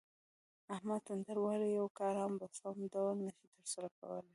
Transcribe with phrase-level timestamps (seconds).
[0.75, 4.29] احمد تندر وهلی یو کار هم په سم ډول نشي ترسره کولی.